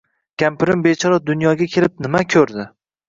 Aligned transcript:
Kampirim 0.43 0.81
bechora 0.87 1.19
dunyoga 1.27 1.69
kelib 1.75 2.03
nima 2.07 2.23
ko‘rdi. 2.37 2.67